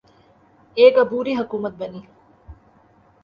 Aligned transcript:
ایک 0.77 0.97
عبوری 0.97 1.33
حکومت 1.35 1.73
بنی۔ 1.79 2.01